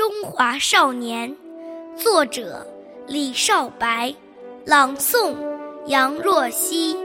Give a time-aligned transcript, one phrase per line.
[0.00, 1.30] 中华少年》，
[2.02, 2.66] 作者
[3.06, 4.14] 李少白，
[4.64, 5.34] 朗诵
[5.88, 6.96] 杨若曦。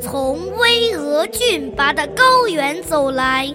[0.00, 3.54] 从巍峨峻拔的高原走来，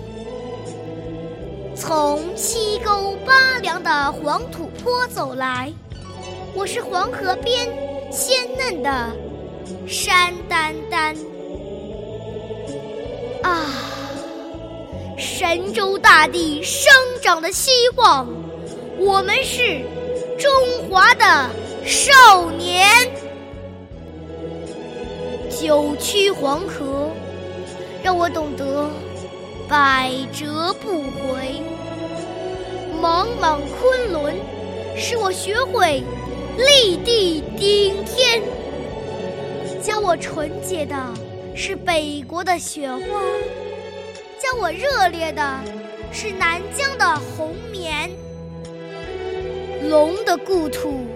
[1.81, 5.73] 从七沟八梁的黄土坡走来，
[6.53, 7.67] 我是黄河边
[8.11, 9.09] 鲜嫩的
[9.87, 11.15] 山丹丹。
[13.41, 13.65] 啊，
[15.17, 18.27] 神州大地生长的希望，
[18.99, 19.81] 我们是
[20.37, 20.51] 中
[20.87, 21.49] 华的
[21.83, 22.87] 少年。
[25.49, 27.09] 九曲黄河，
[28.03, 28.87] 让我懂得。
[29.67, 31.63] 百折不回，
[33.01, 34.35] 茫茫昆仑，
[34.95, 36.03] 使我学会
[36.55, 38.39] 立地顶天。
[39.81, 40.95] 教我纯洁的
[41.55, 42.99] 是北国的雪花，
[44.37, 45.59] 教我热烈的
[46.11, 48.11] 是南疆的红棉。
[49.89, 51.07] 龙的故土，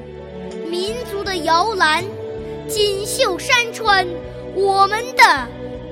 [0.68, 2.04] 民族的摇篮，
[2.68, 4.08] 锦绣山川，
[4.56, 5.24] 我们的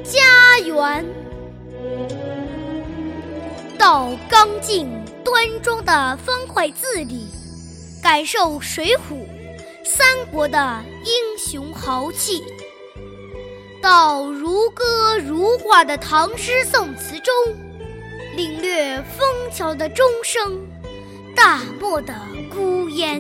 [0.04, 1.06] 家园。
[3.78, 4.90] 到刚劲
[5.34, 7.26] 端庄的方块字里，
[8.04, 9.16] 感受《水浒》
[9.84, 12.44] 三国的英雄豪气；
[13.82, 17.34] 到如歌如画的唐诗宋词中，
[18.36, 20.56] 领略枫桥的钟声，
[21.36, 22.14] 大漠的
[22.52, 23.20] 孤烟；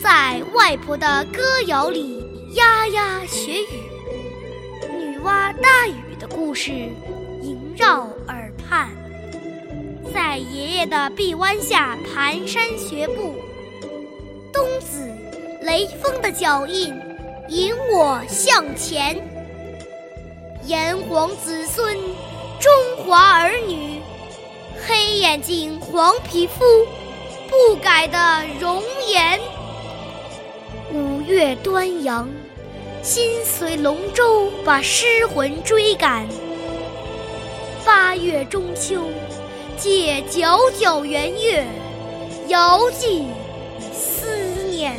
[0.00, 2.20] 在外婆的歌谣里，
[2.54, 6.72] 牙牙学语，女娲大禹的故事
[7.42, 8.90] 萦绕耳畔。
[10.16, 13.34] 在爷爷的臂弯下蹒跚学步，
[14.50, 15.14] 冬子
[15.60, 16.98] 雷锋的脚印
[17.50, 19.14] 引我向前。
[20.64, 21.94] 炎黄子孙，
[22.58, 24.00] 中华儿女，
[24.88, 26.64] 黑眼睛黄皮肤，
[27.50, 28.16] 不改的
[28.58, 29.38] 容颜。
[30.94, 32.26] 五月端阳，
[33.02, 36.26] 心随龙舟把诗魂追赶。
[37.84, 39.10] 八月中秋。
[39.78, 41.66] 借皎皎圆月，
[42.48, 43.26] 遥寄
[43.92, 44.26] 思
[44.70, 44.96] 念。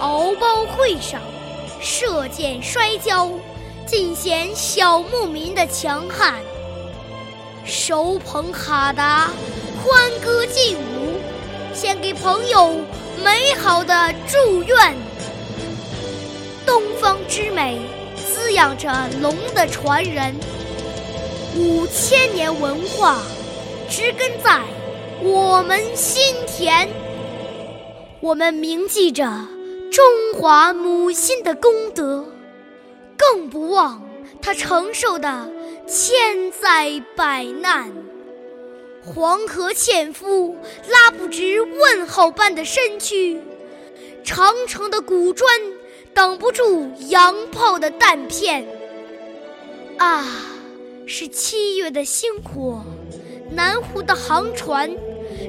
[0.00, 1.20] 敖包会上，
[1.80, 3.30] 射箭摔跤，
[3.86, 6.34] 尽显小牧民的强悍。
[7.64, 9.30] 手捧哈达，
[9.82, 11.14] 欢歌劲舞，
[11.72, 12.74] 献给朋友
[13.24, 14.96] 美好的祝愿。
[16.66, 17.78] 东方之美，
[18.16, 20.34] 滋养着龙的传人。
[21.56, 23.22] 五千年文化
[23.88, 24.60] 植根在
[25.22, 26.88] 我们心田，
[28.20, 29.46] 我们铭记着
[29.92, 30.04] 中
[30.34, 32.26] 华母亲的功德，
[33.16, 34.02] 更不忘
[34.42, 35.48] 她承受的
[35.86, 37.92] 千灾百难。
[39.04, 40.56] 黄河纤夫
[40.88, 43.40] 拉不直问号般的身躯，
[44.24, 45.48] 长城的古砖
[46.12, 48.66] 挡不住洋炮的弹片。
[49.98, 50.26] 啊！
[51.06, 52.82] 是七月的星火，
[53.50, 54.90] 南湖的航船，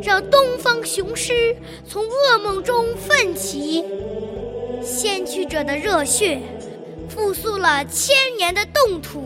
[0.03, 1.55] 让东方雄狮
[1.87, 3.83] 从噩梦中奋起。
[4.83, 6.39] 先驱者的热血，
[7.07, 9.23] 复苏了千年的冻土，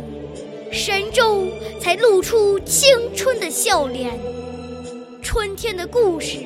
[0.71, 1.47] 神州
[1.81, 4.17] 才露出青春的笑脸。
[5.23, 6.37] 春天的故事，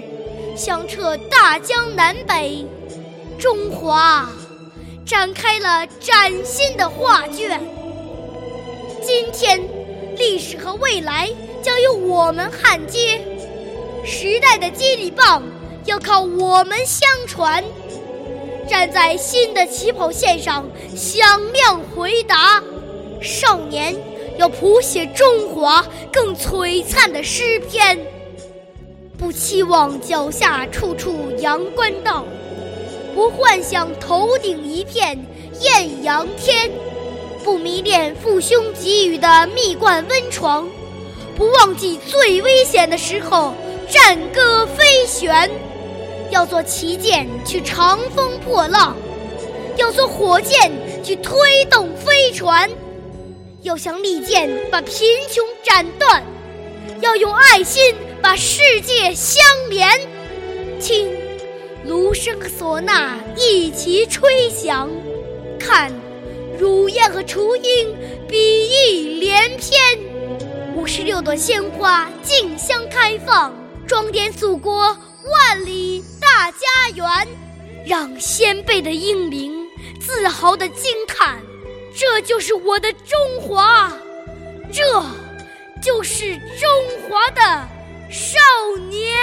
[0.55, 2.65] 响彻大江南北，
[3.37, 4.29] 中华
[5.05, 7.59] 展开了崭新的画卷。
[9.05, 9.61] 今天，
[10.17, 11.29] 历史和未来
[11.61, 13.19] 将由我们焊接，
[14.05, 15.43] 时代的接力棒
[15.85, 17.63] 要靠我们相传。
[18.67, 20.65] 站在新的起跑线上，
[20.95, 21.19] 响
[21.51, 22.63] 亮回答。
[23.21, 23.95] 少年
[24.37, 27.99] 要谱写中华更璀璨的诗篇，
[29.17, 32.25] 不期望脚下处处阳关道，
[33.13, 35.17] 不幻想头顶一片
[35.59, 36.71] 艳阳天。
[37.43, 40.67] 不迷恋父兄给予的蜜罐温床，
[41.35, 43.53] 不忘记最危险的时候
[43.89, 45.49] 战歌飞旋，
[46.29, 48.95] 要做旗舰去长风破浪，
[49.75, 50.71] 要做火箭
[51.03, 52.69] 去推动飞船，
[53.61, 56.23] 要像利剑把贫穷斩断，
[57.01, 59.89] 要用爱心把世界相连。
[60.79, 61.09] 听，
[61.85, 64.89] 芦笙和唢呐一齐吹响，
[65.59, 65.91] 看，
[66.59, 67.95] 乳燕和雏鹰
[68.27, 68.37] 比
[68.69, 69.79] 翼连翩，
[70.75, 73.53] 五十六朵鲜花竞相开放，
[73.87, 74.95] 装点祖国
[75.25, 77.27] 万里大家园，
[77.85, 79.53] 让先辈的英灵
[79.99, 81.41] 自豪地惊叹：
[81.95, 83.91] 这就是我的中华，
[84.71, 84.83] 这
[85.81, 86.69] 就是中
[87.09, 87.41] 华的
[88.11, 88.37] 少
[88.89, 89.17] 年。